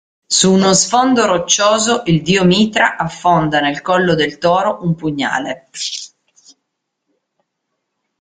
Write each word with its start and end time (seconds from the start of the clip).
Su 0.27 0.53
uno 0.53 0.73
sfondo 0.73 1.27
roccioso 1.27 2.01
il 2.07 2.23
dio 2.23 2.43
Mitra 2.43 2.97
affonda 2.97 3.59
nel 3.59 3.83
collo 3.83 4.15
del 4.15 4.39
toro 4.39 4.79
un 4.81 4.95
pugnale. 4.95 5.69